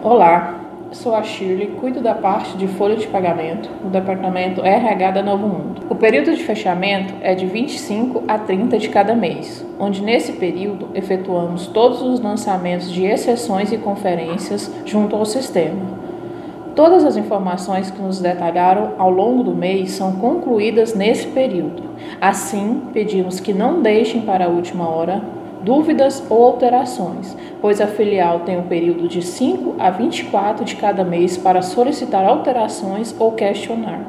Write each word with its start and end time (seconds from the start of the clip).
Olá, 0.00 0.60
sou 0.92 1.12
a 1.12 1.24
Shirley, 1.24 1.72
cuido 1.80 2.00
da 2.00 2.14
parte 2.14 2.56
de 2.56 2.68
folha 2.68 2.94
de 2.94 3.08
pagamento 3.08 3.68
no 3.82 3.90
departamento 3.90 4.64
RH 4.64 5.10
da 5.10 5.22
Novo 5.24 5.48
Mundo. 5.48 5.82
O 5.90 5.96
período 5.96 6.36
de 6.36 6.44
fechamento 6.44 7.14
é 7.20 7.34
de 7.34 7.44
25 7.46 8.22
a 8.28 8.38
30 8.38 8.78
de 8.78 8.88
cada 8.90 9.16
mês, 9.16 9.66
onde 9.76 10.00
nesse 10.00 10.34
período 10.34 10.88
efetuamos 10.94 11.66
todos 11.66 12.00
os 12.00 12.20
lançamentos 12.20 12.92
de 12.92 13.06
exceções 13.06 13.72
e 13.72 13.76
conferências 13.76 14.72
junto 14.84 15.16
ao 15.16 15.26
sistema. 15.26 15.82
Todas 16.76 17.04
as 17.04 17.16
informações 17.16 17.90
que 17.90 18.00
nos 18.00 18.20
detalharam 18.20 18.92
ao 18.98 19.10
longo 19.10 19.42
do 19.42 19.52
mês 19.52 19.90
são 19.90 20.12
concluídas 20.12 20.94
nesse 20.94 21.26
período. 21.26 21.82
Assim, 22.20 22.82
pedimos 22.92 23.40
que 23.40 23.52
não 23.52 23.82
deixem 23.82 24.20
para 24.20 24.44
a 24.44 24.48
última 24.48 24.88
hora 24.88 25.20
dúvidas 25.62 26.24
ou 26.30 26.44
alterações, 26.44 27.36
pois 27.60 27.80
a 27.80 27.86
filial 27.86 28.40
tem 28.40 28.58
um 28.58 28.66
período 28.66 29.08
de 29.08 29.22
5 29.22 29.76
a 29.78 29.90
24 29.90 30.64
de 30.64 30.76
cada 30.76 31.04
mês 31.04 31.36
para 31.36 31.62
solicitar 31.62 32.24
alterações 32.24 33.14
ou 33.18 33.32
questionar. 33.32 34.02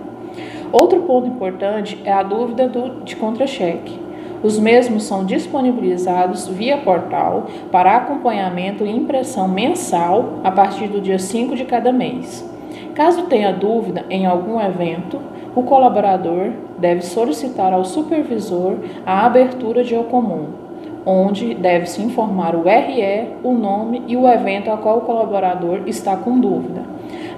Outro 0.72 1.02
ponto 1.02 1.28
importante 1.28 2.00
é 2.06 2.12
a 2.12 2.22
dúvida 2.22 2.68
do, 2.68 3.04
de 3.04 3.16
contra-cheque. 3.16 4.00
Os 4.42 4.58
mesmos 4.58 5.04
são 5.04 5.26
disponibilizados 5.26 6.48
via 6.48 6.78
portal 6.78 7.48
para 7.72 7.98
acompanhamento 7.98 8.86
e 8.86 8.90
impressão 8.90 9.48
mensal 9.48 10.40
a 10.44 10.52
partir 10.52 10.88
do 10.88 11.02
dia 11.02 11.20
5 11.20 11.56
de 11.56 11.66
cada 11.66 11.92
mês. 11.92 12.48
Caso 12.94 13.24
tenha 13.24 13.52
dúvida 13.52 14.06
em 14.10 14.26
algum 14.26 14.62
evento, 14.62 15.20
o 15.56 15.64
colaborador 15.64 16.52
deve 16.78 17.02
solicitar 17.02 17.74
ao 17.74 17.84
supervisor 17.84 18.78
a 19.06 19.26
abertura 19.26 19.84
de 19.84 19.94
eu 19.94 20.04
comum 20.06 20.69
onde 21.06 21.54
deve-se 21.54 22.02
informar 22.02 22.56
o 22.56 22.64
RE, 22.64 23.30
o 23.44 23.54
nome 23.54 24.04
e 24.08 24.16
o 24.16 24.28
evento 24.28 24.70
a 24.70 24.78
qual 24.78 25.00
o 25.00 25.02
colaborador 25.02 25.84
está 25.86 26.16
com 26.18 26.40
dúvida. 26.40 26.84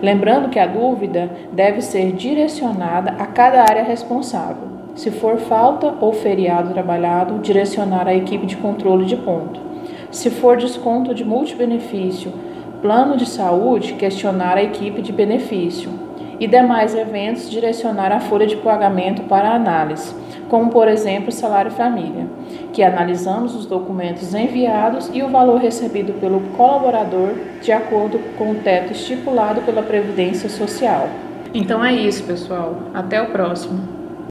Lembrando 0.01 0.49
que 0.49 0.59
a 0.59 0.65
dúvida 0.65 1.29
deve 1.51 1.81
ser 1.81 2.11
direcionada 2.13 3.11
a 3.19 3.25
cada 3.25 3.61
área 3.61 3.83
responsável. 3.83 4.69
Se 4.95 5.11
for 5.11 5.37
falta 5.37 5.95
ou 6.01 6.11
feriado 6.11 6.73
trabalhado, 6.73 7.39
direcionar 7.39 8.07
à 8.07 8.13
equipe 8.13 8.45
de 8.45 8.57
controle 8.57 9.05
de 9.05 9.15
ponto. 9.15 9.59
Se 10.11 10.29
for 10.29 10.57
desconto 10.57 11.13
de 11.13 11.23
multibenefício, 11.23 12.33
plano 12.81 13.15
de 13.15 13.25
saúde, 13.25 13.93
questionar 13.93 14.57
a 14.57 14.63
equipe 14.63 15.01
de 15.01 15.13
benefício 15.13 16.10
e 16.41 16.47
demais 16.47 16.95
eventos 16.95 17.47
direcionar 17.51 18.11
a 18.11 18.19
folha 18.19 18.47
de 18.47 18.57
pagamento 18.57 19.21
para 19.23 19.53
análise, 19.53 20.15
como 20.49 20.71
por 20.71 20.87
exemplo 20.87 21.29
o 21.29 21.31
salário 21.31 21.69
família, 21.69 22.25
que 22.73 22.81
analisamos 22.81 23.55
os 23.55 23.67
documentos 23.67 24.33
enviados 24.33 25.11
e 25.13 25.21
o 25.21 25.29
valor 25.29 25.61
recebido 25.61 26.13
pelo 26.13 26.41
colaborador 26.57 27.35
de 27.61 27.71
acordo 27.71 28.19
com 28.39 28.51
o 28.51 28.55
teto 28.55 28.91
estipulado 28.91 29.61
pela 29.61 29.83
Previdência 29.83 30.49
Social. 30.49 31.07
Então 31.53 31.85
é 31.85 31.93
isso, 31.93 32.23
pessoal. 32.23 32.75
Até 32.91 33.21
o 33.21 33.27
próximo. 33.27 34.00